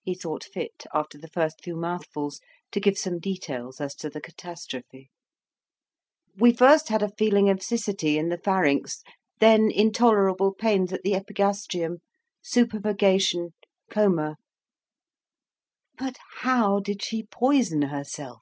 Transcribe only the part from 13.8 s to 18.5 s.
coma." "But how did she poison herself?"